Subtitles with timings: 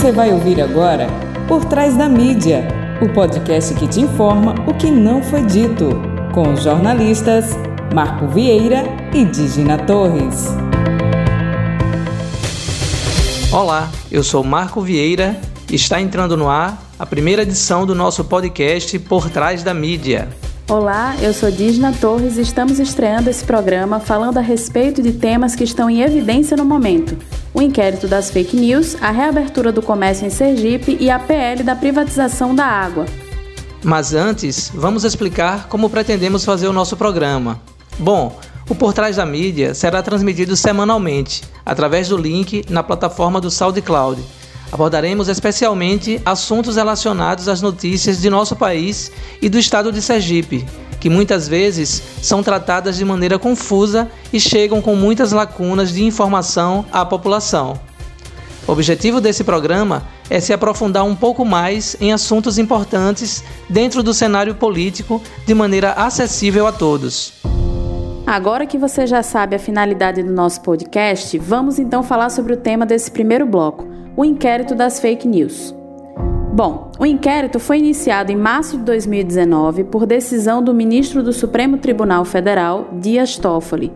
[0.00, 1.08] Você vai ouvir agora
[1.46, 2.66] Por Trás da Mídia,
[3.02, 5.90] o podcast que te informa o que não foi dito,
[6.32, 7.50] com os jornalistas
[7.94, 8.82] Marco Vieira
[9.12, 10.46] e Digina Torres.
[13.52, 15.38] Olá, eu sou Marco Vieira
[15.70, 20.30] e está entrando no ar a primeira edição do nosso podcast Por Trás da Mídia.
[20.66, 25.54] Olá, eu sou Digna Torres e estamos estreando esse programa falando a respeito de temas
[25.54, 27.18] que estão em evidência no momento.
[27.62, 32.54] Inquérito das fake news, a reabertura do comércio em Sergipe e a PL da privatização
[32.54, 33.06] da água.
[33.82, 37.60] Mas antes, vamos explicar como pretendemos fazer o nosso programa.
[37.98, 43.50] Bom, o Por Trás da Mídia será transmitido semanalmente, através do link na plataforma do
[43.50, 44.22] SoundCloud
[44.72, 49.10] Abordaremos especialmente assuntos relacionados às notícias de nosso país
[49.42, 50.64] e do estado de Sergipe,
[51.00, 56.84] que muitas vezes são tratadas de maneira confusa e chegam com muitas lacunas de informação
[56.92, 57.80] à população.
[58.68, 64.14] O objetivo desse programa é se aprofundar um pouco mais em assuntos importantes dentro do
[64.14, 67.32] cenário político de maneira acessível a todos.
[68.26, 72.56] Agora que você já sabe a finalidade do nosso podcast, vamos então falar sobre o
[72.56, 75.79] tema desse primeiro bloco o inquérito das fake news.
[76.52, 81.78] Bom, o inquérito foi iniciado em março de 2019 por decisão do ministro do Supremo
[81.78, 83.92] Tribunal Federal, Dias Toffoli.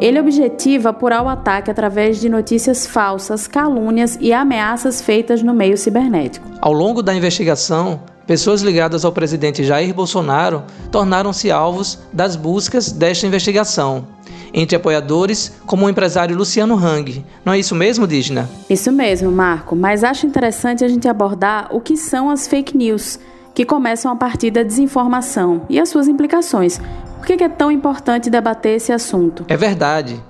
[0.00, 5.76] Ele objetiva apurar o ataque através de notícias falsas, calúnias e ameaças feitas no meio
[5.76, 6.46] cibernético.
[6.60, 13.26] Ao longo da investigação, pessoas ligadas ao presidente Jair Bolsonaro tornaram-se alvos das buscas desta
[13.26, 14.06] investigação
[14.52, 17.24] entre apoiadores, como o empresário Luciano Hang.
[17.44, 18.48] Não é isso mesmo, Digna?
[18.68, 23.18] Isso mesmo, Marco, mas acho interessante a gente abordar o que são as fake news,
[23.54, 26.80] que começam a partir da desinformação e as suas implicações.
[27.18, 29.44] Por que é tão importante debater esse assunto?
[29.48, 30.22] É verdade.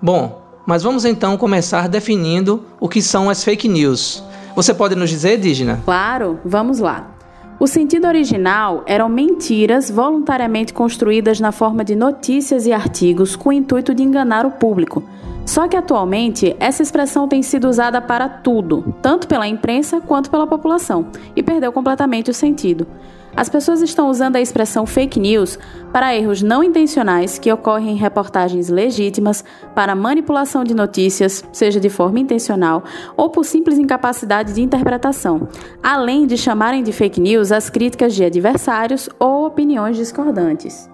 [0.00, 4.22] Bom, mas vamos então começar definindo o que são as fake news.
[4.54, 5.80] Você pode nos dizer, Digna?
[5.84, 7.17] Claro, vamos lá.
[7.60, 13.52] O sentido original eram mentiras voluntariamente construídas na forma de notícias e artigos com o
[13.52, 15.02] intuito de enganar o público.
[15.48, 20.46] Só que atualmente essa expressão tem sido usada para tudo, tanto pela imprensa quanto pela
[20.46, 22.86] população, e perdeu completamente o sentido.
[23.34, 25.58] As pessoas estão usando a expressão fake news
[25.90, 29.42] para erros não intencionais que ocorrem em reportagens legítimas,
[29.74, 32.84] para manipulação de notícias, seja de forma intencional
[33.16, 35.48] ou por simples incapacidade de interpretação,
[35.82, 40.90] além de chamarem de fake news as críticas de adversários ou opiniões discordantes.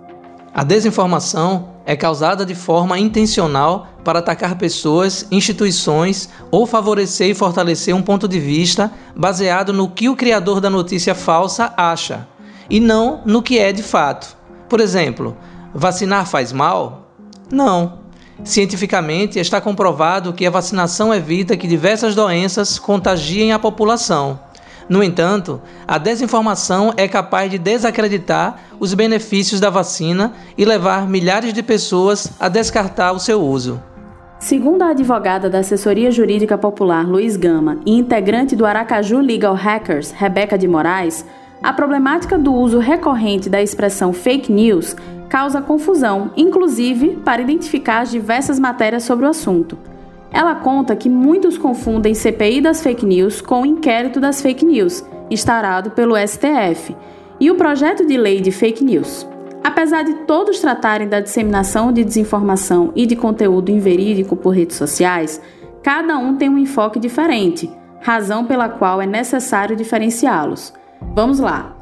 [0.55, 7.93] A desinformação é causada de forma intencional para atacar pessoas, instituições ou favorecer e fortalecer
[7.93, 12.29] um ponto de vista baseado no que o criador da notícia falsa acha
[12.71, 14.37] e não no que é de fato.
[14.69, 15.37] Por exemplo,
[15.75, 17.11] vacinar faz mal?
[17.51, 18.05] Não.
[18.45, 24.39] Cientificamente está comprovado que a vacinação evita que diversas doenças contagiem a população.
[24.89, 31.53] No entanto, a desinformação é capaz de desacreditar os benefícios da vacina e levar milhares
[31.53, 33.81] de pessoas a descartar o seu uso.
[34.39, 40.11] Segundo a advogada da Assessoria Jurídica Popular Luiz Gama e integrante do Aracaju Legal Hackers,
[40.11, 41.25] Rebeca de Moraes,
[41.63, 44.95] a problemática do uso recorrente da expressão fake news
[45.31, 49.79] causa confusão, inclusive para identificar as diversas matérias sobre o assunto.
[50.35, 55.05] Ela conta que muitos confundem CPI das fake news com o inquérito das fake news,
[55.31, 56.95] instaurado pelo STF,
[57.39, 59.25] e o projeto de lei de fake news.
[59.63, 65.41] Apesar de todos tratarem da disseminação de desinformação e de conteúdo inverídico por redes sociais,
[65.85, 67.71] cada um tem um enfoque diferente,
[68.01, 70.75] razão pela qual é necessário diferenciá-los.
[71.15, 71.74] Vamos lá!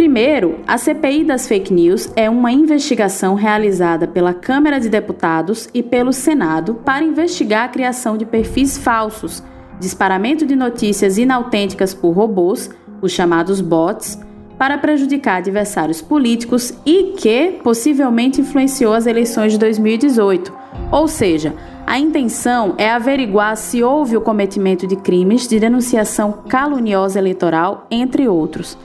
[0.00, 5.82] Primeiro, a CPI das fake news é uma investigação realizada pela Câmara de Deputados e
[5.82, 9.42] pelo Senado para investigar a criação de perfis falsos,
[9.78, 12.70] disparamento de notícias inautênticas por robôs,
[13.02, 14.18] os chamados bots,
[14.56, 20.50] para prejudicar adversários políticos e que possivelmente influenciou as eleições de 2018.
[20.90, 21.54] Ou seja,
[21.86, 28.26] a intenção é averiguar se houve o cometimento de crimes de denunciação caluniosa eleitoral, entre
[28.26, 28.78] outros.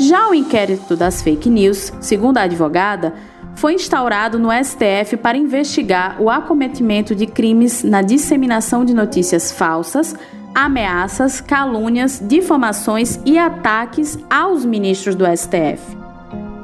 [0.00, 3.14] Já o inquérito das fake news, segundo a advogada,
[3.56, 10.14] foi instaurado no STF para investigar o acometimento de crimes na disseminação de notícias falsas,
[10.54, 15.96] ameaças, calúnias, difamações e ataques aos ministros do STF.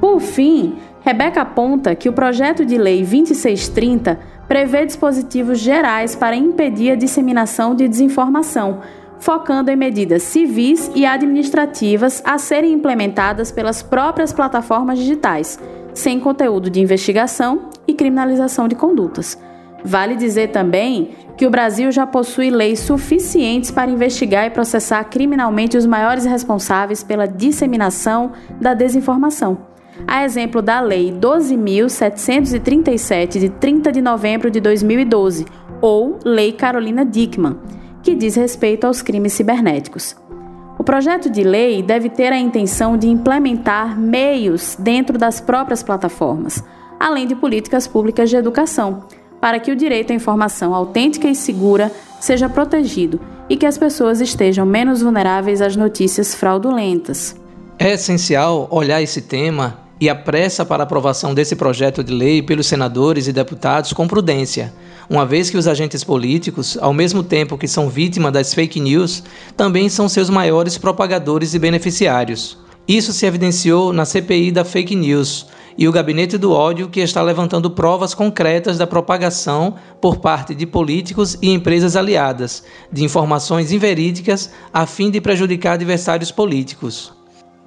[0.00, 6.92] Por fim, Rebeca aponta que o projeto de lei 2630 prevê dispositivos gerais para impedir
[6.92, 8.80] a disseminação de desinformação
[9.24, 15.58] focando em medidas civis e administrativas a serem implementadas pelas próprias plataformas digitais,
[15.94, 19.38] sem conteúdo de investigação e criminalização de condutas.
[19.82, 25.78] Vale dizer também que o Brasil já possui leis suficientes para investigar e processar criminalmente
[25.78, 29.56] os maiores responsáveis pela disseminação da desinformação.
[30.06, 35.46] A exemplo da Lei 12.737, de 30 de novembro de 2012,
[35.80, 37.56] ou Lei Carolina Dickmann,
[38.04, 40.14] que diz respeito aos crimes cibernéticos.
[40.78, 46.62] O projeto de lei deve ter a intenção de implementar meios dentro das próprias plataformas,
[47.00, 49.04] além de políticas públicas de educação
[49.44, 54.22] para que o direito à informação autêntica e segura seja protegido e que as pessoas
[54.22, 57.36] estejam menos vulneráveis às notícias fraudulentas.
[57.78, 62.66] É essencial olhar esse tema e a pressa para aprovação desse projeto de lei pelos
[62.66, 64.72] senadores e deputados com prudência,
[65.08, 69.22] uma vez que os agentes políticos, ao mesmo tempo que são vítimas das fake news,
[69.56, 72.58] também são seus maiores propagadores e beneficiários.
[72.86, 75.46] Isso se evidenciou na CPI da fake news,
[75.76, 80.66] e o Gabinete do Ódio, que está levantando provas concretas da propagação por parte de
[80.66, 82.62] políticos e empresas aliadas
[82.92, 87.12] de informações inverídicas a fim de prejudicar adversários políticos.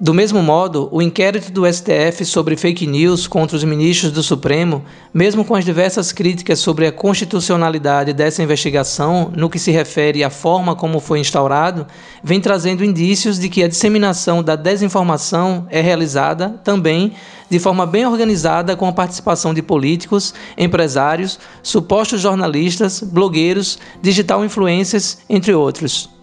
[0.00, 4.84] Do mesmo modo, o inquérito do STF sobre fake news contra os ministros do Supremo,
[5.12, 10.30] mesmo com as diversas críticas sobre a constitucionalidade dessa investigação no que se refere à
[10.30, 11.84] forma como foi instaurado,
[12.22, 17.14] vem trazendo indícios de que a disseminação da desinformação é realizada também
[17.50, 25.18] de forma bem organizada com a participação de políticos, empresários, supostos jornalistas, blogueiros, digital influencers,
[25.28, 26.17] entre outros.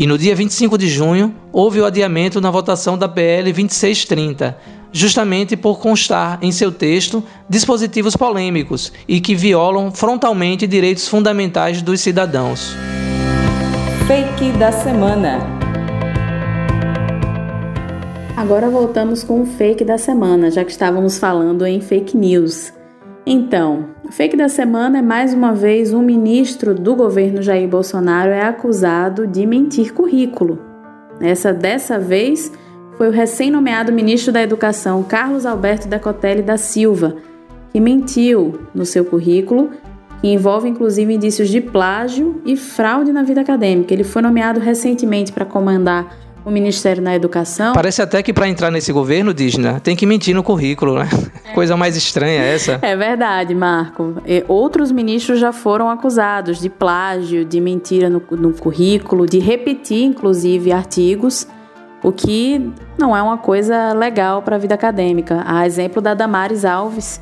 [0.00, 4.56] E no dia 25 de junho, houve o adiamento na votação da PL 2630,
[4.90, 12.00] justamente por constar em seu texto dispositivos polêmicos e que violam frontalmente direitos fundamentais dos
[12.00, 12.74] cidadãos.
[14.06, 15.38] Fake da semana.
[18.34, 22.72] Agora voltamos com o fake da semana, já que estávamos falando em fake news.
[23.32, 28.42] Então, fake da semana é mais uma vez um ministro do governo Jair Bolsonaro é
[28.42, 30.58] acusado de mentir currículo.
[31.20, 32.50] Essa dessa vez
[32.96, 37.18] foi o recém-nomeado ministro da Educação, Carlos Alberto Decotelli da Silva,
[37.70, 39.70] que mentiu no seu currículo,
[40.20, 43.94] que envolve inclusive indícios de plágio e fraude na vida acadêmica.
[43.94, 47.72] Ele foi nomeado recentemente para comandar o Ministério da Educação.
[47.72, 51.08] Parece até que para entrar nesse governo, Disney, tem que mentir no currículo, né?
[51.44, 51.52] É.
[51.52, 52.78] Coisa mais estranha essa.
[52.82, 54.16] É verdade, Marco.
[54.26, 60.04] E outros ministros já foram acusados de plágio, de mentira no, no currículo, de repetir,
[60.04, 61.46] inclusive, artigos,
[62.02, 65.42] o que não é uma coisa legal para a vida acadêmica.
[65.46, 67.20] A exemplo da Damares Alves,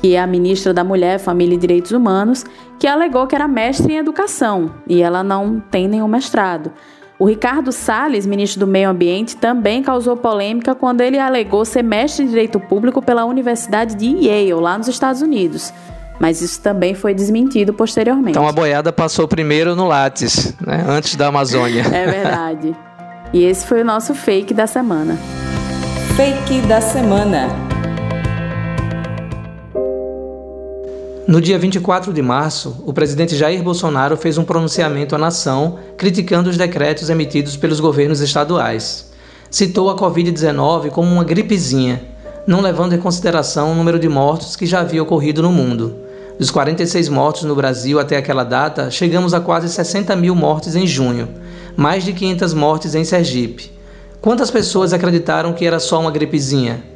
[0.00, 2.44] que é a ministra da Mulher, Família e Direitos Humanos,
[2.78, 6.72] que alegou que era mestre em educação e ela não tem nenhum mestrado.
[7.22, 12.24] O Ricardo Salles, ministro do Meio Ambiente, também causou polêmica quando ele alegou ser mestre
[12.24, 15.72] em direito público pela Universidade de Yale, lá nos Estados Unidos.
[16.18, 18.30] Mas isso também foi desmentido posteriormente.
[18.30, 20.84] Então a boiada passou primeiro no Lattes, né?
[20.88, 21.84] antes da Amazônia.
[21.92, 22.76] É verdade.
[23.32, 25.16] E esse foi o nosso fake da semana.
[26.16, 27.71] Fake da semana.
[31.26, 36.50] No dia 24 de março, o presidente Jair Bolsonaro fez um pronunciamento à nação criticando
[36.50, 39.12] os decretos emitidos pelos governos estaduais.
[39.48, 42.02] Citou a Covid-19 como uma gripezinha,
[42.44, 45.94] não levando em consideração o número de mortos que já havia ocorrido no mundo.
[46.40, 50.88] Dos 46 mortos no Brasil até aquela data, chegamos a quase 60 mil mortes em
[50.88, 51.28] junho,
[51.76, 53.70] mais de 500 mortes em Sergipe.
[54.20, 56.91] Quantas pessoas acreditaram que era só uma gripezinha?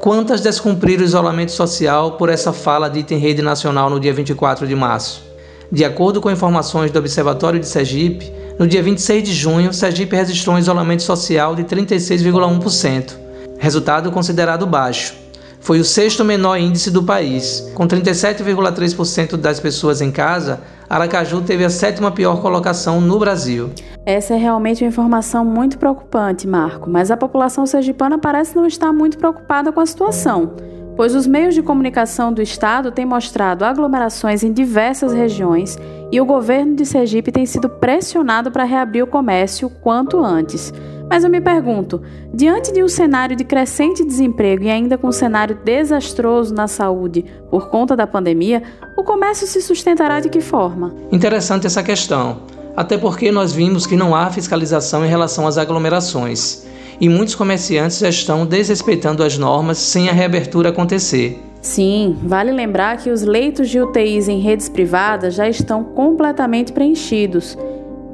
[0.00, 4.66] Quantas descumpriram o isolamento social por essa fala dita em rede nacional no dia 24
[4.66, 5.22] de março?
[5.70, 10.56] De acordo com informações do Observatório de Sergipe, no dia 26 de junho, Sergipe registrou
[10.56, 13.12] um isolamento social de 36,1%,
[13.58, 15.12] resultado considerado baixo.
[15.60, 17.70] Foi o sexto menor índice do país.
[17.74, 23.70] Com 37,3% das pessoas em casa, Aracaju teve a sétima pior colocação no Brasil.
[24.06, 28.90] Essa é realmente uma informação muito preocupante, Marco, mas a população sergipana parece não estar
[28.90, 30.54] muito preocupada com a situação,
[30.96, 35.78] pois os meios de comunicação do estado têm mostrado aglomerações em diversas regiões
[36.12, 40.72] e o governo de Sergipe tem sido pressionado para reabrir o comércio quanto antes.
[41.08, 42.00] Mas eu me pergunto,
[42.32, 47.24] diante de um cenário de crescente desemprego e ainda com um cenário desastroso na saúde
[47.50, 48.62] por conta da pandemia,
[48.96, 50.94] o comércio se sustentará de que forma?
[51.10, 52.42] Interessante essa questão,
[52.76, 56.64] até porque nós vimos que não há fiscalização em relação às aglomerações
[57.00, 61.40] e muitos comerciantes já estão desrespeitando as normas sem a reabertura acontecer.
[61.60, 67.56] Sim, vale lembrar que os leitos de UTIs em redes privadas já estão completamente preenchidos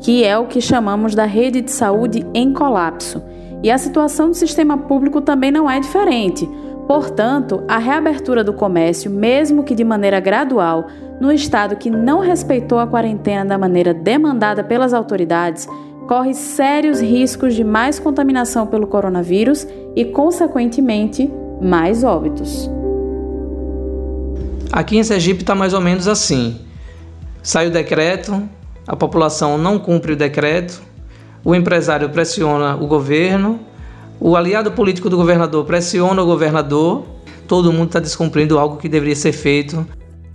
[0.00, 3.22] que é o que chamamos da rede de saúde em colapso.
[3.62, 6.46] E a situação do sistema público também não é diferente,
[6.86, 10.86] Portanto, a reabertura do comércio, mesmo que de maneira gradual,
[11.20, 15.68] no estado que não respeitou a quarentena da maneira demandada pelas autoridades,
[16.06, 21.28] corre sérios riscos de mais contaminação pelo coronavírus e, consequentemente,
[21.60, 22.70] mais óbitos.
[24.72, 26.60] Aqui em Sergipe está mais ou menos assim.
[27.42, 28.48] Sai o decreto,
[28.86, 30.82] a população não cumpre o decreto,
[31.44, 33.60] o empresário pressiona o governo,
[34.18, 37.04] o aliado político do governador pressiona o governador,
[37.46, 39.86] todo mundo está descumprindo algo que deveria ser feito.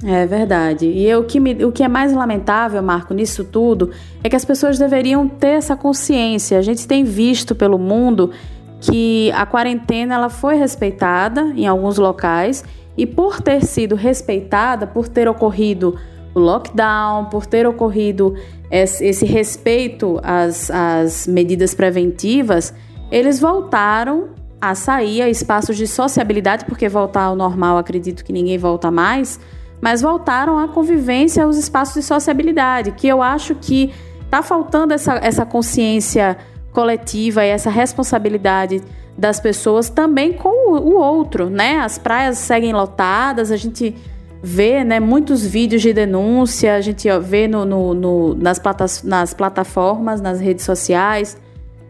[0.03, 0.85] É verdade.
[0.87, 3.91] E o que, me, o que é mais lamentável, Marco, nisso tudo,
[4.23, 6.57] é que as pessoas deveriam ter essa consciência.
[6.57, 8.31] A gente tem visto pelo mundo
[8.79, 12.63] que a quarentena ela foi respeitada em alguns locais
[13.01, 15.97] e por ter sido respeitada, por ter ocorrido
[16.35, 18.35] o lockdown, por ter ocorrido
[18.69, 22.71] esse respeito às, às medidas preventivas,
[23.11, 24.29] eles voltaram
[24.61, 29.39] a sair a espaços de sociabilidade, porque voltar ao normal acredito que ninguém volta mais,
[29.81, 33.91] mas voltaram à convivência aos espaços de sociabilidade, que eu acho que
[34.23, 36.37] está faltando essa, essa consciência
[36.71, 38.79] coletiva e essa responsabilidade
[39.21, 41.77] das pessoas também com o outro, né?
[41.77, 43.95] As praias seguem lotadas, a gente
[44.41, 49.31] vê né, muitos vídeos de denúncia, a gente vê no, no, no nas, plata nas
[49.31, 51.37] plataformas, nas redes sociais,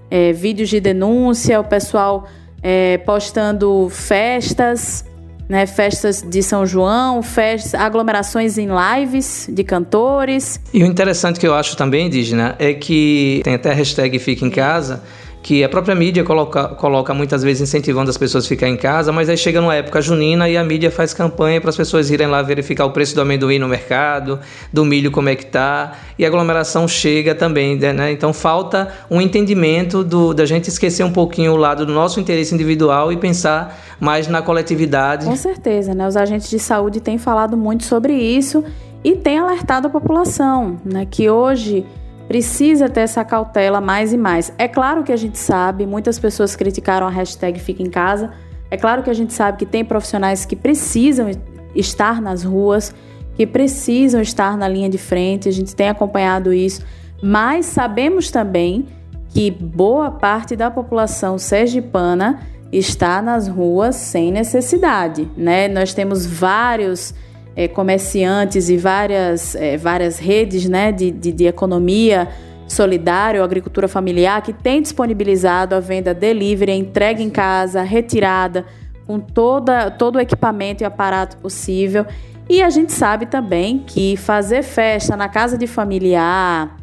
[0.09, 2.27] é, vídeos de denúncia, o pessoal
[2.61, 5.05] é, postando festas,
[5.47, 10.59] né, festas de São João, festas, aglomerações em lives de cantores.
[10.73, 14.45] E o interessante que eu acho também, indígena, é que tem até a hashtag Fica
[14.45, 15.01] em Casa
[15.43, 19.11] que a própria mídia coloca, coloca muitas vezes incentivando as pessoas a ficar em casa,
[19.11, 22.27] mas aí chega numa época junina e a mídia faz campanha para as pessoas irem
[22.27, 24.39] lá verificar o preço do amendoim no mercado,
[24.71, 28.11] do milho como é que tá, e a aglomeração chega também, né?
[28.11, 32.53] Então falta um entendimento do, da gente esquecer um pouquinho o lado do nosso interesse
[32.53, 35.25] individual e pensar mais na coletividade.
[35.25, 36.07] Com certeza, né?
[36.07, 38.63] Os agentes de saúde têm falado muito sobre isso
[39.03, 41.07] e têm alertado a população, né?
[41.09, 41.85] Que hoje
[42.31, 44.53] precisa ter essa cautela mais e mais.
[44.57, 48.31] É claro que a gente sabe, muitas pessoas criticaram a hashtag Fica em Casa.
[48.69, 51.29] É claro que a gente sabe que tem profissionais que precisam
[51.75, 52.95] estar nas ruas,
[53.35, 56.85] que precisam estar na linha de frente, a gente tem acompanhado isso,
[57.21, 58.87] mas sabemos também
[59.27, 62.39] que boa parte da população sergipana
[62.71, 65.67] está nas ruas sem necessidade, né?
[65.67, 67.13] Nós temos vários
[67.55, 72.27] é, comerciantes e várias, é, várias redes né, de, de, de economia
[72.67, 78.65] solidária ou agricultura familiar que tem disponibilizado a venda delivery, entrega em casa, retirada,
[79.05, 82.05] com toda, todo o equipamento e aparato possível.
[82.49, 86.77] E a gente sabe também que fazer festa na casa de familiar,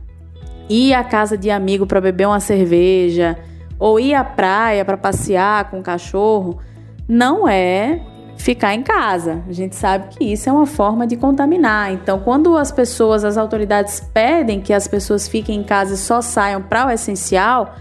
[0.69, 3.39] ir à casa de amigo para beber uma cerveja,
[3.79, 6.59] ou ir à praia para passear com o cachorro,
[7.07, 8.01] não é
[8.39, 9.43] ficar em casa.
[9.49, 11.93] A gente sabe que isso é uma forma de contaminar.
[11.93, 16.23] Então, quando as pessoas, as autoridades pedem que as pessoas fiquem em casa e só
[16.23, 17.75] saiam para o essencial,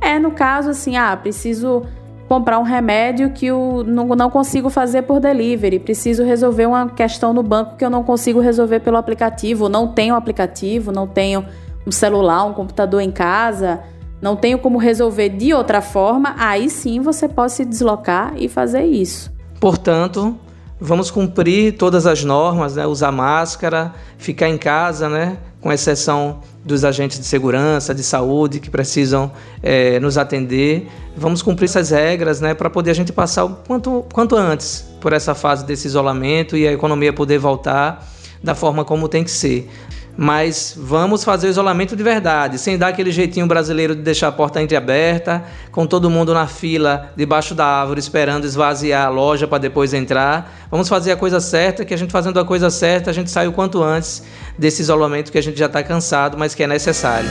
[0.00, 1.82] é no caso assim, ah, preciso
[2.28, 7.32] comprar um remédio que eu não, não consigo fazer por delivery, preciso resolver uma questão
[7.32, 11.44] no banco que eu não consigo resolver pelo aplicativo, não tenho aplicativo, não tenho
[11.86, 13.80] um celular, um computador em casa,
[14.20, 18.84] não tenho como resolver de outra forma, aí sim você pode se deslocar e fazer
[18.84, 19.39] isso.
[19.60, 20.38] Portanto,
[20.80, 22.86] vamos cumprir todas as normas, né?
[22.86, 25.36] usar máscara, ficar em casa, né?
[25.60, 29.30] com exceção dos agentes de segurança, de saúde que precisam
[29.62, 30.88] é, nos atender.
[31.14, 32.54] Vamos cumprir essas regras né?
[32.54, 36.66] para poder a gente passar o quanto, quanto antes por essa fase desse isolamento e
[36.66, 38.08] a economia poder voltar
[38.42, 39.70] da forma como tem que ser
[40.16, 44.32] mas vamos fazer o isolamento de verdade, sem dar aquele jeitinho brasileiro de deixar a
[44.32, 49.58] porta entreaberta, com todo mundo na fila debaixo da árvore esperando esvaziar a loja para
[49.58, 50.66] depois entrar.
[50.70, 53.48] Vamos fazer a coisa certa, que a gente fazendo a coisa certa, a gente sai
[53.48, 54.22] o quanto antes
[54.58, 57.28] desse isolamento que a gente já está cansado, mas que é necessário.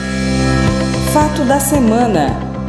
[1.12, 2.59] Fato da semana.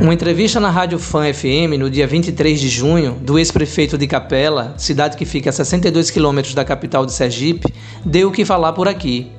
[0.00, 4.74] Uma entrevista na Rádio Fã FM no dia 23 de junho do ex-prefeito de Capela,
[4.78, 7.74] cidade que fica a 62 quilômetros da capital de Sergipe,
[8.04, 9.32] deu o que falar por aqui.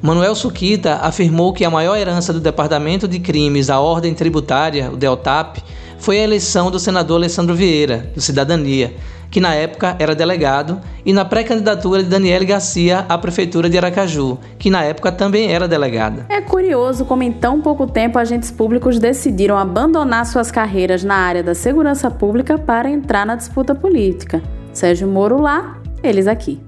[0.00, 4.96] Manuel Suquita afirmou que a maior herança do Departamento de Crimes da Ordem Tributária, o
[4.96, 5.60] DELTAP,
[5.98, 8.94] foi a eleição do senador Alessandro Vieira, do Cidadania,
[9.34, 14.38] que na época era delegado, e na pré-candidatura de Daniele Garcia à prefeitura de Aracaju,
[14.56, 16.24] que na época também era delegada.
[16.28, 21.42] É curioso como em tão pouco tempo agentes públicos decidiram abandonar suas carreiras na área
[21.42, 24.40] da segurança pública para entrar na disputa política.
[24.72, 26.60] Sérgio Moro lá, eles aqui.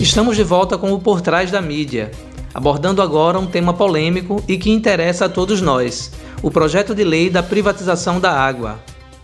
[0.00, 2.10] Estamos de volta com o Por Trás da Mídia,
[2.52, 6.10] abordando agora um tema polêmico e que interessa a todos nós:
[6.42, 8.80] o projeto de lei da privatização da água.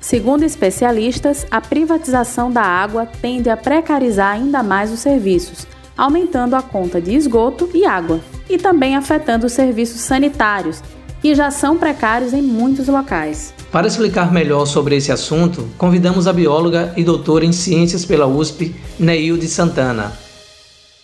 [0.07, 6.63] Segundo especialistas, a privatização da água tende a precarizar ainda mais os serviços, aumentando a
[6.63, 10.81] conta de esgoto e água, e também afetando os serviços sanitários,
[11.21, 13.53] que já são precários em muitos locais.
[13.73, 18.77] Para explicar melhor sobre esse assunto, convidamos a bióloga e doutora em ciências pela USP,
[19.01, 20.13] Neilde Santana.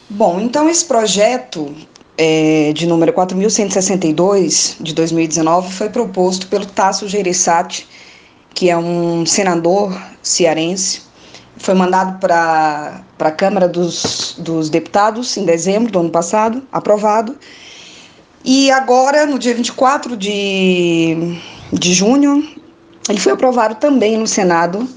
[0.08, 1.74] Bom, então esse projeto
[2.16, 7.88] é, de número 4.162 de 2019 foi proposto pelo Tasso Gereissati,
[8.54, 11.02] que é um senador cearense.
[11.56, 17.36] Foi mandado para a Câmara dos, dos Deputados em dezembro do ano passado, aprovado.
[18.44, 21.38] E agora, no dia 24 de,
[21.72, 22.48] de junho,
[23.08, 24.88] ele foi aprovado também no Senado,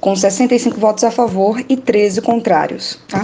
[0.00, 2.98] com 65 votos a favor e 13 contrários.
[3.08, 3.22] Tá?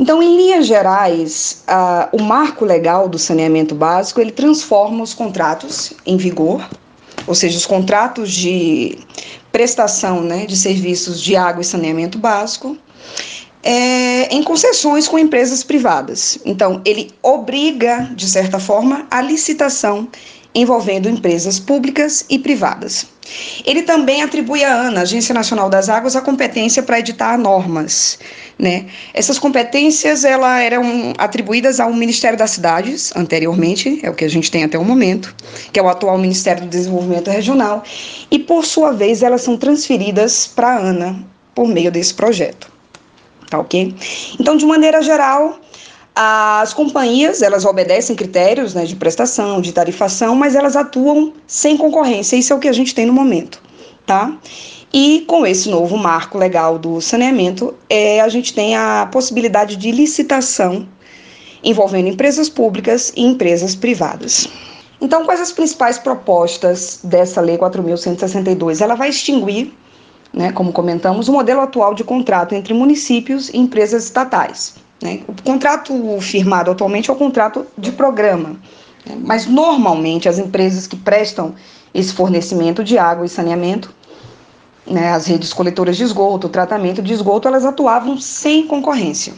[0.00, 5.92] Então, em linhas gerais, uh, o marco legal do saneamento básico ele transforma os contratos
[6.06, 6.66] em vigor,
[7.26, 8.98] ou seja, os contratos de
[9.50, 12.76] prestação né, de serviços de água e saneamento básico,
[13.62, 16.38] é, em concessões com empresas privadas.
[16.44, 20.08] Então, ele obriga, de certa forma, a licitação
[20.54, 23.06] envolvendo empresas públicas e privadas.
[23.64, 28.18] Ele também atribui à ANA, Agência Nacional das Águas, a competência para editar normas.
[28.58, 28.86] Né?
[29.14, 34.50] Essas competências ela, eram atribuídas ao Ministério das Cidades, anteriormente, é o que a gente
[34.50, 35.34] tem até o momento,
[35.72, 37.82] que é o atual Ministério do Desenvolvimento Regional,
[38.30, 42.70] e por sua vez elas são transferidas para a ANA por meio desse projeto.
[43.48, 43.94] Tá ok?
[44.40, 45.60] Então, de maneira geral,
[46.14, 52.36] as companhias, elas obedecem critérios né, de prestação, de tarifação, mas elas atuam sem concorrência.
[52.36, 53.62] Isso é o que a gente tem no momento,
[54.06, 54.36] tá?
[54.92, 59.90] E com esse novo marco legal do saneamento, é, a gente tem a possibilidade de
[59.90, 60.86] licitação
[61.64, 64.48] envolvendo empresas públicas e empresas privadas.
[65.00, 68.82] Então, quais as principais propostas dessa Lei 4.162?
[68.82, 69.72] Ela vai extinguir,
[70.32, 74.74] né, como comentamos, o modelo atual de contrato entre municípios e empresas estatais.
[75.02, 75.20] Né?
[75.26, 78.56] O contrato firmado atualmente é o contrato de programa,
[79.04, 79.18] né?
[79.20, 81.54] mas normalmente as empresas que prestam
[81.92, 83.92] esse fornecimento de água e saneamento,
[84.86, 89.34] né, as redes coletoras de esgoto, o tratamento de esgoto, elas atuavam sem concorrência.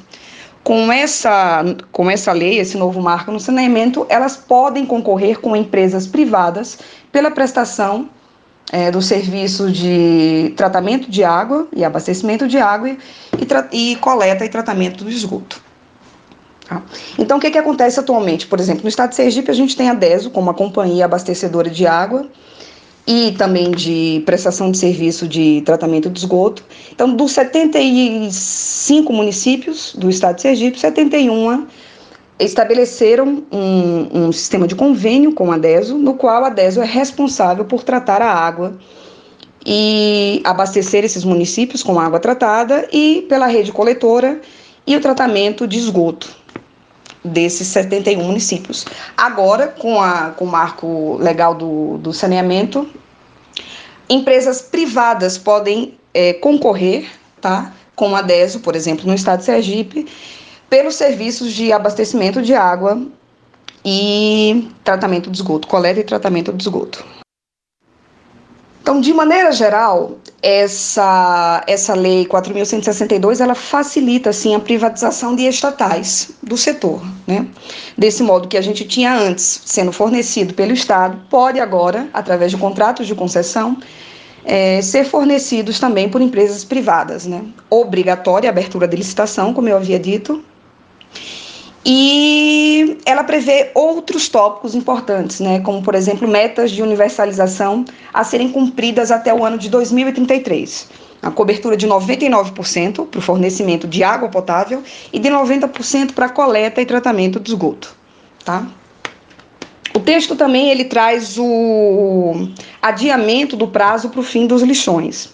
[0.63, 6.07] Com essa, com essa lei, esse novo marco no saneamento, elas podem concorrer com empresas
[6.07, 6.79] privadas
[7.13, 8.09] pela prestação
[8.75, 12.99] é, do serviço de tratamento de água e abastecimento de água e,
[13.93, 15.63] e coleta e tratamento do esgoto.
[16.67, 16.83] Tá?
[17.17, 18.49] Então, o que, que acontece atualmente?
[18.49, 21.71] Por exemplo, no estado de Sergipe, a gente tem a DESO como uma companhia abastecedora
[21.71, 22.27] de água
[23.07, 26.65] e também de prestação de serviço de tratamento de esgoto.
[26.91, 31.69] Então, dos 75 municípios do estado de Sergipe, 71
[32.39, 37.65] estabeleceram um, um, sistema de convênio com a DESO, no qual a DESO é responsável
[37.65, 38.77] por tratar a água
[39.65, 44.41] e abastecer esses municípios com água tratada e pela rede coletora
[44.87, 46.35] e o tratamento de esgoto
[47.25, 48.85] desses 71 municípios.
[49.17, 52.87] Agora, com, a, com o marco legal do, do saneamento,
[54.11, 57.09] empresas privadas podem é, concorrer
[57.41, 60.07] tá, com a DESO, por exemplo, no estado de Sergipe,
[60.75, 63.01] pelos serviços de abastecimento de água
[63.85, 67.07] e tratamento de esgoto, coleta e tratamento de esgoto.
[68.83, 76.33] Então, de maneira geral, essa, essa lei 4.162, ela facilita, assim, a privatização de estatais
[76.43, 77.47] do setor, né?
[77.97, 82.57] Desse modo que a gente tinha antes, sendo fornecido pelo Estado, pode agora, através de
[82.57, 83.79] contratos de concessão,
[84.45, 87.45] é, ser fornecidos também por empresas privadas, né?
[87.71, 90.45] Obrigatória a abertura de licitação, como eu havia dito,
[91.87, 98.51] e ela prevê outros tópicos importantes, né, como, por exemplo, metas de universalização a serem
[98.51, 100.89] cumpridas até o ano de 2033.
[101.21, 106.81] A cobertura de 99% para o fornecimento de água potável e de 90% para coleta
[106.81, 107.95] e tratamento de esgoto.
[108.45, 108.67] Tá?
[109.95, 112.49] O texto também ele traz o
[112.83, 115.33] adiamento do prazo para o fim dos lixões.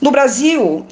[0.00, 0.86] No Brasil,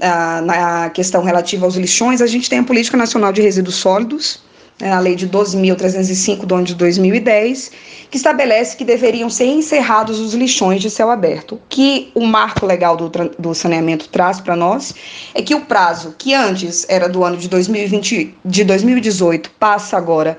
[0.45, 4.43] na questão relativa aos lixões, a gente tem a Política Nacional de Resíduos Sólidos,
[4.81, 7.71] né, a Lei de 12.305 do ano de 2010,
[8.11, 11.61] que estabelece que deveriam ser encerrados os lixões de céu aberto.
[11.69, 14.95] Que o marco legal do, do saneamento traz para nós
[15.35, 20.39] é que o prazo, que antes era do ano de 2020, de 2018, passa agora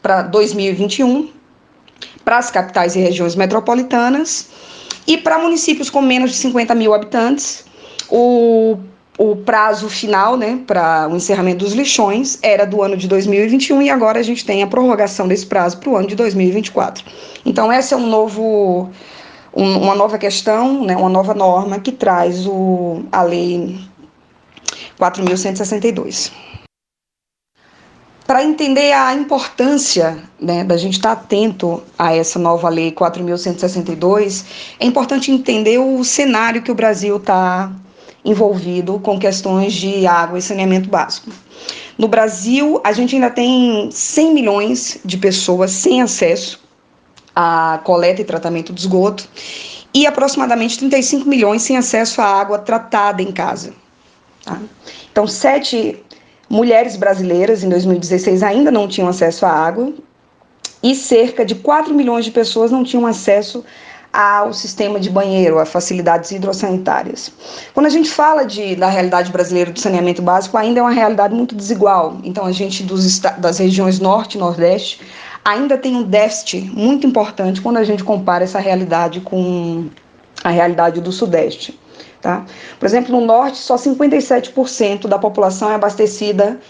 [0.00, 1.30] para 2021,
[2.24, 4.48] para as capitais e regiões metropolitanas,
[5.06, 7.64] e para municípios com menos de 50 mil habitantes,
[8.16, 8.78] o
[9.16, 13.90] o prazo final né, para o encerramento dos lixões era do ano de 2021 e
[13.90, 17.04] agora a gente tem a prorrogação desse prazo para o ano de 2024.
[17.46, 18.90] Então, esse é um novo,
[19.54, 23.78] um, uma nova questão, né, uma nova norma que traz o, a Lei
[24.98, 26.32] 4.162.
[28.26, 34.46] Para entender a importância né, da gente estar tá atento a essa nova lei 4.162,
[34.80, 37.70] é importante entender o cenário que o Brasil está
[38.24, 41.30] envolvido com questões de água e saneamento básico.
[41.98, 46.60] No Brasil, a gente ainda tem 100 milhões de pessoas sem acesso
[47.34, 49.28] à coleta e tratamento de esgoto
[49.92, 53.72] e aproximadamente 35 milhões sem acesso à água tratada em casa.
[54.44, 54.60] Tá?
[55.12, 56.02] Então, 7
[56.48, 59.92] mulheres brasileiras em 2016 ainda não tinham acesso à água
[60.82, 63.64] e cerca de 4 milhões de pessoas não tinham acesso
[64.14, 67.32] ao sistema de banheiro, a facilidades hidrossanitárias.
[67.74, 71.34] Quando a gente fala de, da realidade brasileira do saneamento básico, ainda é uma realidade
[71.34, 72.18] muito desigual.
[72.22, 75.00] Então, a gente dos, das regiões norte e nordeste
[75.44, 79.86] ainda tem um déficit muito importante quando a gente compara essa realidade com
[80.44, 81.76] a realidade do sudeste.
[82.22, 82.44] Tá?
[82.78, 86.60] Por exemplo, no norte, só 57% da população é abastecida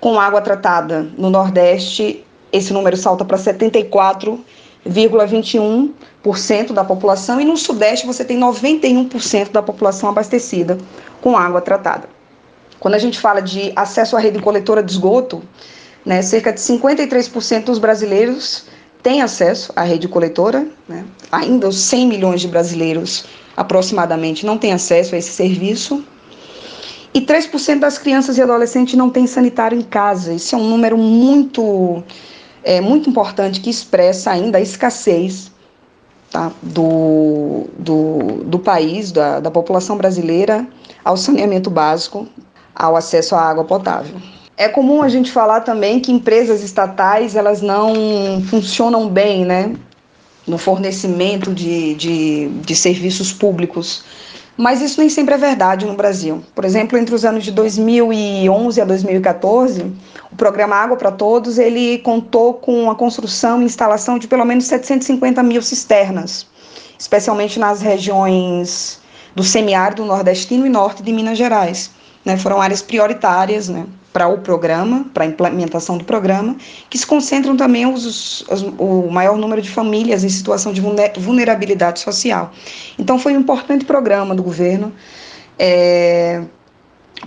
[0.00, 1.08] com água tratada.
[1.16, 5.94] No nordeste, esse número salta para 74,21%
[6.72, 7.40] da população.
[7.40, 10.78] E no sudeste, você tem 91% da população abastecida
[11.20, 12.08] com água tratada.
[12.78, 15.42] Quando a gente fala de acesso à rede coletora de esgoto,
[16.04, 18.66] né, cerca de 53% dos brasileiros
[19.02, 20.66] têm acesso à rede coletora.
[20.88, 21.04] Né?
[21.30, 23.24] Ainda os 100 milhões de brasileiros
[23.56, 26.02] aproximadamente, não tem acesso a esse serviço.
[27.12, 30.32] E 3% das crianças e adolescentes não têm sanitário em casa.
[30.32, 32.02] Isso é um número muito,
[32.62, 35.49] é, muito importante que expressa ainda a escassez
[36.30, 40.66] tá, do, do, do país, da, da população brasileira,
[41.04, 42.26] ao saneamento básico,
[42.74, 44.16] ao acesso à água potável.
[44.56, 49.74] É comum a gente falar também que empresas estatais elas não funcionam bem, né?
[50.46, 54.02] no fornecimento de, de, de serviços públicos.
[54.60, 56.44] Mas isso nem sempre é verdade no Brasil.
[56.54, 59.90] Por exemplo, entre os anos de 2011 a 2014,
[60.30, 64.66] o programa Água para Todos ele contou com a construção e instalação de pelo menos
[64.66, 66.46] 750 mil cisternas,
[66.98, 69.00] especialmente nas regiões
[69.34, 71.90] do semiárido nordestino e norte de Minas Gerais.
[72.22, 76.56] Né, foram áreas prioritárias né, para o programa, para a implementação do programa,
[76.88, 82.00] que se concentram também os, os, o maior número de famílias em situação de vulnerabilidade
[82.00, 82.52] social.
[82.98, 84.92] Então, foi um importante programa do governo
[85.58, 86.42] é,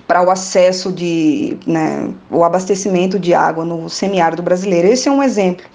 [0.08, 4.88] para o acesso de, né, o abastecimento de água no semiárido brasileiro.
[4.88, 5.66] Esse é um exemplo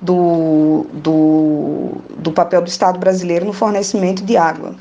[0.00, 4.74] do, do, do papel do Estado brasileiro no fornecimento de água.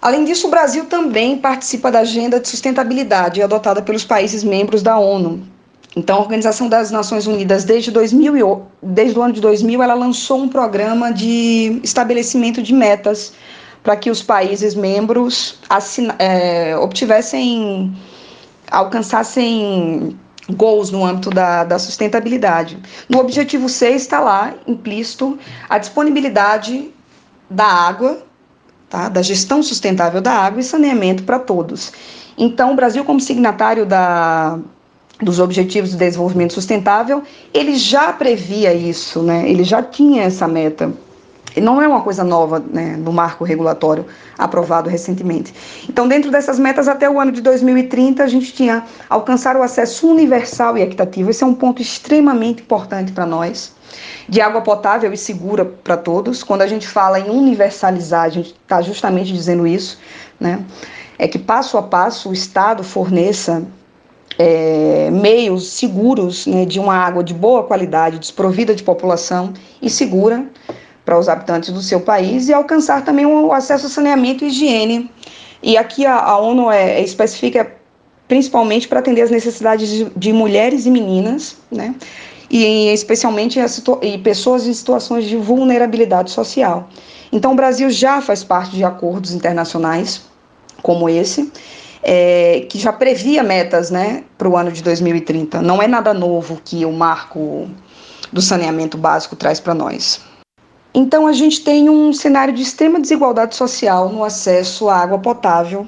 [0.00, 4.98] Além disso, o Brasil também participa da agenda de sustentabilidade adotada pelos países membros da
[4.98, 5.42] ONU.
[5.96, 10.42] Então, a Organização das Nações Unidas, desde, 2000, desde o ano de 2000, ela lançou
[10.42, 13.32] um programa de estabelecimento de metas
[13.82, 17.96] para que os países membros assina, é, obtivessem,
[18.70, 20.18] alcançassem
[20.50, 22.78] goals no âmbito da, da sustentabilidade.
[23.08, 26.90] No objetivo 6 está lá implícito a disponibilidade
[27.48, 28.25] da água
[28.88, 29.08] tá?
[29.08, 31.92] da gestão sustentável da água e saneamento para todos.
[32.38, 34.58] Então, o Brasil, como signatário da,
[35.20, 37.22] dos Objetivos de Desenvolvimento Sustentável,
[37.52, 39.48] ele já previa isso, né?
[39.48, 40.92] ele já tinha essa meta.
[41.56, 44.04] Não é uma coisa nova né, no marco regulatório
[44.36, 45.54] aprovado recentemente.
[45.88, 50.06] Então, dentro dessas metas, até o ano de 2030, a gente tinha alcançar o acesso
[50.06, 51.30] universal e equitativo.
[51.30, 53.75] Esse é um ponto extremamente importante para nós
[54.28, 56.42] de água potável e segura para todos.
[56.42, 59.98] Quando a gente fala em universalizar, a gente está justamente dizendo isso,
[60.38, 60.64] né?
[61.18, 63.62] É que passo a passo o Estado forneça
[64.38, 70.46] é, meios seguros né, de uma água de boa qualidade, desprovida de população e segura
[71.04, 75.10] para os habitantes do seu país e alcançar também o acesso a saneamento e higiene.
[75.62, 77.72] E aqui a, a ONU é, é especifica
[78.28, 81.94] principalmente para atender as necessidades de, de mulheres e meninas, né?
[82.50, 83.58] E especialmente
[84.02, 86.88] e pessoas em situações de vulnerabilidade social.
[87.32, 90.22] Então, o Brasil já faz parte de acordos internacionais
[90.82, 91.50] como esse,
[92.02, 95.60] é, que já previa metas né, para o ano de 2030.
[95.60, 97.68] Não é nada novo que o marco
[98.32, 100.20] do saneamento básico traz para nós.
[100.94, 105.86] Então, a gente tem um cenário de extrema desigualdade social no acesso à água potável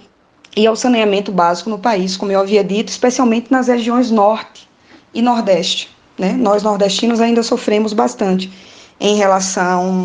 [0.56, 4.68] e ao saneamento básico no país, como eu havia dito, especialmente nas regiões norte
[5.14, 5.97] e nordeste.
[6.18, 6.32] Né?
[6.32, 8.52] Nós nordestinos ainda sofremos bastante
[9.00, 10.04] em relação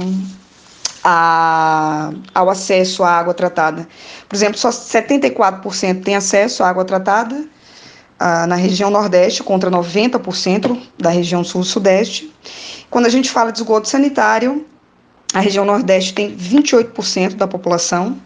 [1.04, 3.88] a, ao acesso à água tratada.
[4.30, 7.43] Por exemplo, só 74% tem acesso à água tratada
[8.19, 12.32] ah, na região Nordeste, contra 90% da região Sul-Sudeste.
[12.89, 14.65] Quando a gente fala de esgoto sanitário,
[15.34, 18.17] a região Nordeste tem 28% da população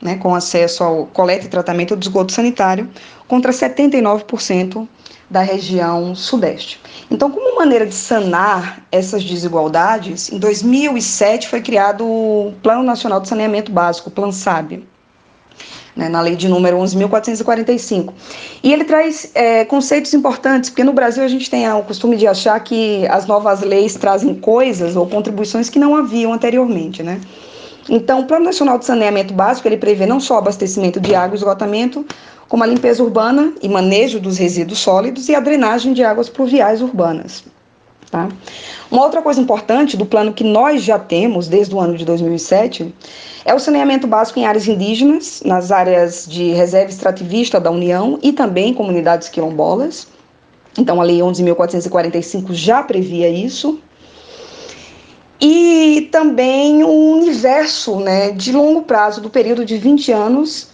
[0.00, 2.90] né, com acesso ao coleta e tratamento do esgoto sanitário,
[3.28, 4.88] contra 79%
[5.34, 6.80] da região Sudeste.
[7.10, 13.28] Então, como maneira de sanar essas desigualdades, em 2007 foi criado o Plano Nacional de
[13.28, 14.84] Saneamento Básico, o Plan SAB,
[15.96, 18.12] né, na lei de número 11.445.
[18.62, 22.28] E ele traz é, conceitos importantes, porque no Brasil a gente tem o costume de
[22.28, 27.20] achar que as novas leis trazem coisas ou contribuições que não haviam anteriormente, né?
[27.88, 31.38] Então, o Plano Nacional de Saneamento Básico, ele prevê não só abastecimento de água e
[31.38, 32.06] esgotamento,
[32.48, 36.82] como a limpeza urbana e manejo dos resíduos sólidos e a drenagem de águas pluviais
[36.82, 37.44] urbanas.
[38.10, 38.28] Tá?
[38.90, 42.94] Uma outra coisa importante do plano que nós já temos desde o ano de 2007
[43.44, 48.32] é o saneamento básico em áreas indígenas, nas áreas de reserva extrativista da União e
[48.32, 50.06] também comunidades quilombolas.
[50.78, 53.80] Então, a Lei 11.445 já previa isso.
[55.40, 60.68] E também o universo né, de longo prazo, do período de 20 anos,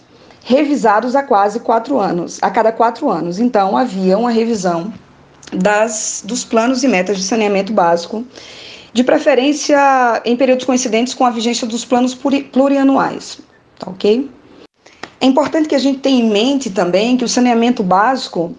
[0.51, 3.39] revisados a quase quatro anos, a cada quatro anos.
[3.39, 4.93] Então, havia uma revisão
[5.53, 8.27] das, dos planos e metas de saneamento básico,
[8.93, 9.79] de preferência
[10.25, 12.19] em períodos coincidentes com a vigência dos planos
[12.53, 13.41] plurianuais.
[13.79, 14.29] Tá ok?
[15.21, 18.53] É importante que a gente tenha em mente também que o saneamento básico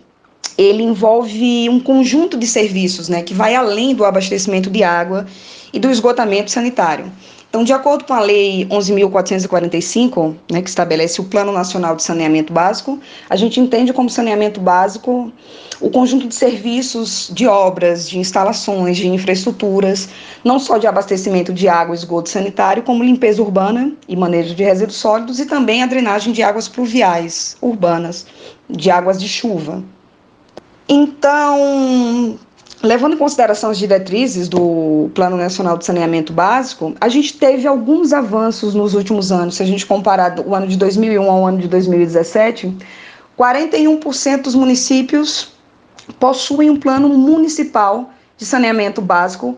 [0.58, 5.26] ele envolve um conjunto de serviços, né, que vai além do abastecimento de água
[5.74, 7.12] e do esgotamento sanitário.
[7.52, 12.54] Então, de acordo com a Lei 11.445, né, que estabelece o Plano Nacional de Saneamento
[12.54, 12.98] Básico,
[13.30, 15.30] a gente entende como saneamento básico
[15.82, 20.08] o conjunto de serviços, de obras, de instalações, de infraestruturas,
[20.46, 24.64] não só de abastecimento de água e esgoto sanitário, como limpeza urbana e manejo de
[24.64, 28.26] resíduos sólidos e também a drenagem de águas pluviais urbanas,
[28.70, 29.84] de águas de chuva.
[30.88, 32.40] Então,
[32.84, 38.12] Levando em consideração as diretrizes do Plano Nacional de Saneamento Básico, a gente teve alguns
[38.12, 39.56] avanços nos últimos anos.
[39.56, 42.76] Se a gente comparar o ano de 2001 ao ano de 2017,
[43.38, 45.50] 41% dos municípios
[46.20, 49.56] possuem um plano municipal de saneamento básico,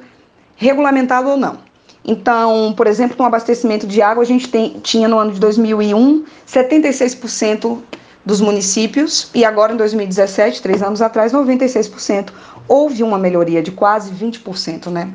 [0.57, 1.59] regulamentado ou não.
[2.03, 6.25] Então, por exemplo, no abastecimento de água, a gente tem, tinha no ano de 2001
[6.45, 7.77] 76%
[8.25, 12.29] dos municípios e agora em 2017, três anos atrás, 96%
[12.67, 15.12] houve uma melhoria de quase 20%, né?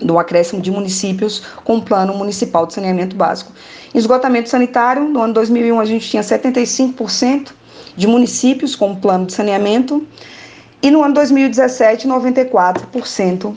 [0.00, 3.52] Do acréscimo de municípios com plano municipal de saneamento básico.
[3.94, 7.52] Esgotamento sanitário, no ano 2001 a gente tinha 75%
[7.96, 10.06] de municípios com plano de saneamento
[10.82, 13.56] e no ano 2017 94%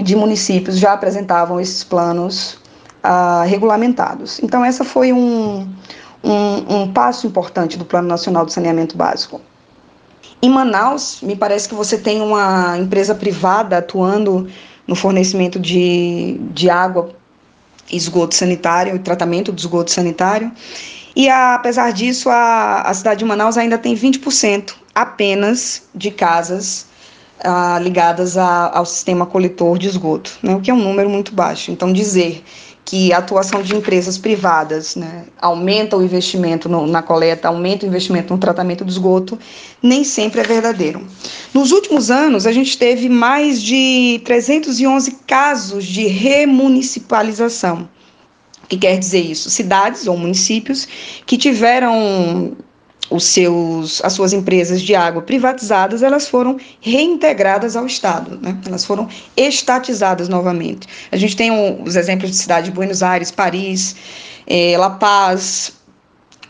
[0.00, 2.58] de municípios já apresentavam esses planos
[3.02, 4.40] ah, regulamentados.
[4.42, 5.68] Então essa foi um,
[6.22, 9.40] um, um passo importante do Plano Nacional de Saneamento Básico.
[10.40, 14.48] Em Manaus, me parece que você tem uma empresa privada atuando
[14.86, 17.10] no fornecimento de, de água,
[17.90, 20.52] esgoto sanitário e tratamento do esgoto sanitário.
[21.16, 26.86] E apesar disso, a, a cidade de Manaus ainda tem 20% apenas de casas
[27.42, 31.32] ah, ligadas a, ao sistema coletor de esgoto, né, o que é um número muito
[31.32, 31.70] baixo.
[31.70, 32.44] Então, dizer
[32.88, 37.86] que a atuação de empresas privadas né, aumenta o investimento no, na coleta, aumenta o
[37.86, 39.38] investimento no tratamento do esgoto,
[39.82, 41.06] nem sempre é verdadeiro.
[41.52, 47.86] Nos últimos anos, a gente teve mais de 311 casos de remunicipalização.
[48.64, 49.50] O que quer dizer isso?
[49.50, 50.88] Cidades ou municípios
[51.26, 52.56] que tiveram
[53.10, 58.56] os seus, as suas empresas de água privatizadas, elas foram reintegradas ao Estado, né?
[58.66, 60.86] elas foram estatizadas novamente.
[61.10, 63.96] A gente tem um, os exemplos de cidade de Buenos Aires, Paris,
[64.46, 65.72] eh, La Paz,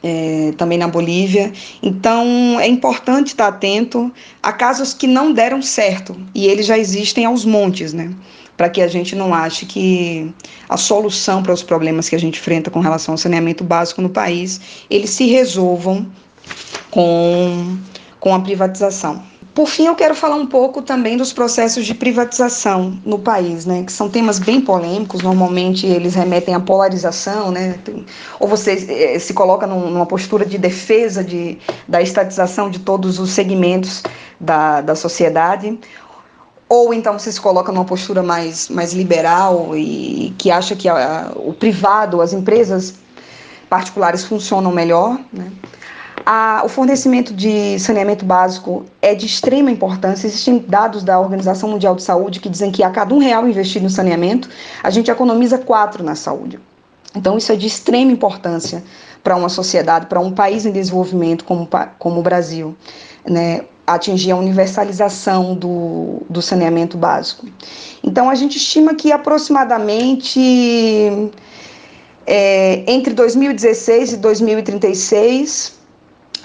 [0.03, 1.53] eh, também na Bolívia.
[1.83, 7.25] Então, é importante estar atento a casos que não deram certo, e eles já existem
[7.25, 8.12] aos montes, né?
[8.57, 10.35] para que a gente não ache que
[10.68, 14.09] a solução para os problemas que a gente enfrenta com relação ao saneamento básico no
[14.09, 16.11] país, eles se resolvam
[16.91, 17.79] com,
[18.21, 19.23] com a privatização.
[19.59, 23.83] Por fim, eu quero falar um pouco também dos processos de privatização no país, né,
[23.83, 27.77] que são temas bem polêmicos, normalmente eles remetem à polarização, né,
[28.39, 31.59] ou você eh, se coloca numa postura de defesa de,
[31.89, 34.05] da estatização de todos os segmentos
[34.39, 35.77] da, da sociedade,
[36.69, 41.33] ou então você se coloca numa postura mais, mais liberal e que acha que a,
[41.35, 42.95] o privado, as empresas
[43.69, 45.51] particulares funcionam melhor, né,
[46.31, 50.27] a, o fornecimento de saneamento básico é de extrema importância.
[50.27, 53.85] Existem dados da Organização Mundial de Saúde que dizem que a cada um real investido
[53.85, 54.47] no saneamento,
[54.83, 56.61] a gente economiza quatro na saúde.
[57.17, 58.85] Então, isso é de extrema importância
[59.25, 61.67] para uma sociedade, para um país em desenvolvimento como,
[61.99, 62.77] como o Brasil.
[63.27, 63.62] Né?
[63.87, 67.47] atingir a universalização do, do saneamento básico.
[68.05, 70.38] Então, a gente estima que aproximadamente
[72.27, 75.78] é, entre 2016 e 2036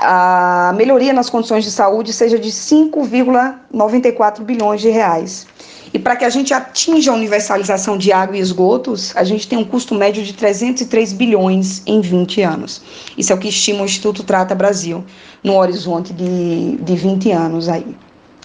[0.03, 5.47] a melhoria nas condições de saúde seja de 5,94 bilhões de reais.
[5.93, 9.59] E para que a gente atinja a universalização de água e esgotos, a gente tem
[9.59, 12.81] um custo médio de 303 bilhões em 20 anos.
[13.15, 15.03] Isso é o que estima o Instituto Trata Brasil,
[15.43, 17.95] no horizonte de, de 20 anos aí,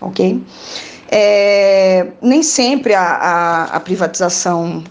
[0.01, 0.43] ok?
[1.11, 4.85] É, nem sempre a, a, a privatização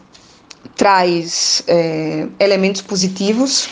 [0.76, 3.70] traz é, elementos positivos.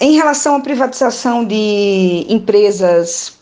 [0.00, 3.38] Em relação à privatização de empresas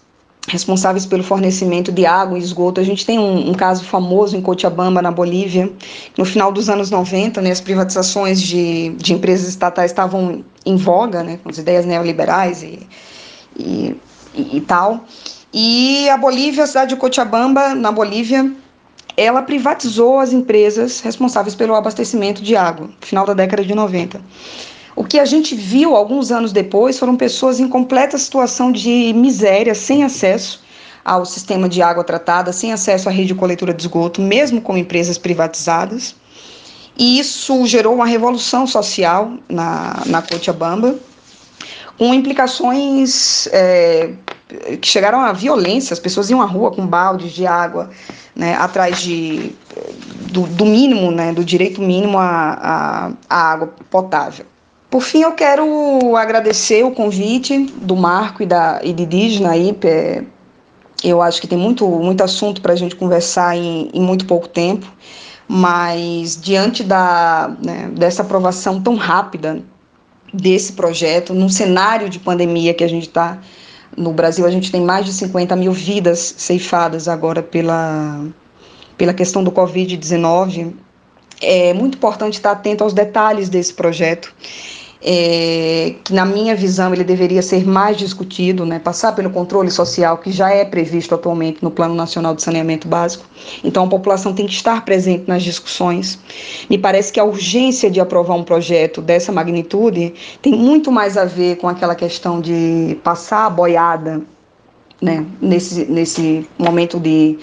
[0.48, 2.80] responsáveis pelo fornecimento de água e esgoto.
[2.80, 5.70] A gente tem um, um, caso famoso em Cochabamba, na Bolívia.
[6.16, 11.22] No final dos anos 90, né, as privatizações de, de empresas estatais estavam em voga,
[11.22, 12.86] né, com as ideias neoliberais e,
[13.58, 13.96] e,
[14.34, 15.04] e, e tal.
[15.52, 18.50] E a Bolívia, a cidade de Cochabamba, na Bolívia,
[19.16, 24.20] ela privatizou as empresas responsáveis pelo abastecimento de água, no final da década de 90.
[24.96, 29.74] O que a gente viu alguns anos depois foram pessoas em completa situação de miséria,
[29.74, 30.64] sem acesso
[31.04, 34.74] ao sistema de água tratada, sem acesso à rede de coletura de esgoto, mesmo com
[34.74, 36.16] empresas privatizadas.
[36.96, 40.96] E isso gerou uma revolução social na, na Cochabamba,
[41.98, 44.14] com implicações é,
[44.80, 45.92] que chegaram à violência.
[45.92, 47.90] As pessoas iam à rua com baldes de água,
[48.34, 49.52] né, atrás de,
[50.32, 54.46] do, do mínimo, né, do direito mínimo à, à, à água potável.
[54.96, 59.76] Por fim, eu quero agradecer o convite do Marco e, da, e de Dígena aí.
[59.84, 60.22] É,
[61.04, 64.48] eu acho que tem muito, muito assunto para a gente conversar em, em, muito pouco
[64.48, 64.90] tempo,
[65.46, 69.62] mas diante da, né, dessa aprovação tão rápida
[70.32, 73.38] desse projeto, num cenário de pandemia que a gente está
[73.94, 78.24] no Brasil, a gente tem mais de 50 mil vidas ceifadas agora pela,
[78.96, 80.72] pela questão do Covid-19.
[81.42, 84.34] É muito importante estar atento aos detalhes desse projeto
[85.02, 90.18] é, que na minha visão ele deveria ser mais discutido, né, passar pelo controle social
[90.18, 93.24] que já é previsto atualmente no Plano Nacional de Saneamento Básico.
[93.62, 96.18] Então a população tem que estar presente nas discussões.
[96.68, 101.24] Me parece que a urgência de aprovar um projeto dessa magnitude tem muito mais a
[101.24, 104.22] ver com aquela questão de passar a boiada,
[105.00, 107.38] né, nesse, nesse momento de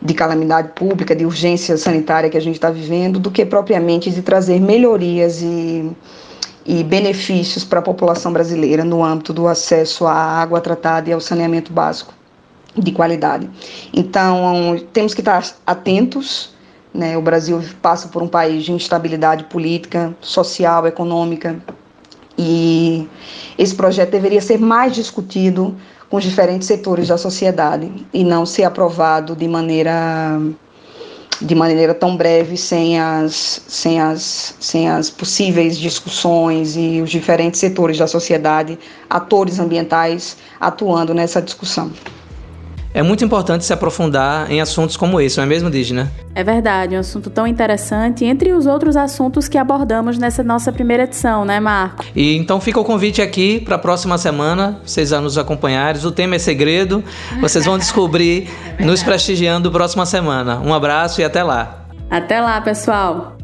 [0.00, 4.22] de calamidade pública, de urgência sanitária que a gente está vivendo, do que propriamente de
[4.22, 5.90] trazer melhorias e
[6.66, 11.20] e benefícios para a população brasileira no âmbito do acesso à água tratada e ao
[11.20, 12.12] saneamento básico
[12.76, 13.48] de qualidade.
[13.94, 16.54] Então, temos que estar atentos.
[16.92, 17.16] Né?
[17.16, 21.56] O Brasil passa por um país de instabilidade política, social, econômica,
[22.38, 23.08] e
[23.56, 25.74] esse projeto deveria ser mais discutido
[26.10, 30.38] com os diferentes setores da sociedade e não ser aprovado de maneira
[31.40, 37.60] de maneira tão breve sem as, sem, as, sem as possíveis discussões e os diferentes
[37.60, 41.90] setores da sociedade, atores ambientais atuando nessa discussão.
[42.96, 46.10] É muito importante se aprofundar em assuntos como esse, não é mesmo, Dígena?
[46.34, 51.02] É verdade, um assunto tão interessante, entre os outros assuntos que abordamos nessa nossa primeira
[51.02, 52.06] edição, né, Marco?
[52.16, 55.94] E então fica o convite aqui para a próxima semana, vocês vão nos acompanhar.
[55.96, 57.04] O tema é segredo,
[57.38, 58.48] vocês vão descobrir
[58.80, 60.58] é nos prestigiando próxima semana.
[60.60, 61.84] Um abraço e até lá.
[62.08, 63.35] Até lá, pessoal.